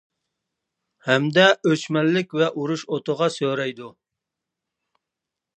ھەمدە 1.09 1.43
ئۆچمەنلىك 1.67 2.33
ۋە 2.41 2.49
ئۇرۇش 2.63 2.87
ئوتىغا 2.97 3.31
سۆرەيدۇ. 3.37 3.95